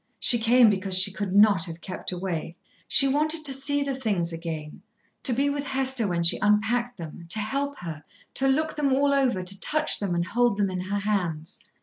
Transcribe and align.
She 0.19 0.39
came 0.39 0.67
because 0.71 0.97
she 0.97 1.11
could 1.11 1.35
not 1.35 1.65
have 1.65 1.79
kept 1.79 2.11
away. 2.11 2.55
She 2.87 3.07
wanted 3.07 3.45
to 3.45 3.53
see 3.53 3.83
the 3.83 3.93
things 3.93 4.33
again, 4.33 4.81
to 5.21 5.31
be 5.31 5.47
with 5.47 5.63
Hester 5.63 6.07
when 6.07 6.23
she 6.23 6.39
unpacked 6.41 6.97
them, 6.97 7.27
to 7.29 7.37
help 7.39 7.77
her, 7.77 8.03
to 8.33 8.47
look 8.47 8.75
them 8.75 8.93
all 8.93 9.13
over, 9.13 9.43
to 9.43 9.59
touch 9.61 9.99
them 9.99 10.15
and 10.15 10.25
hold 10.25 10.57
them 10.57 10.71
in 10.71 10.79
her 10.81 11.01
hands. 11.01 11.59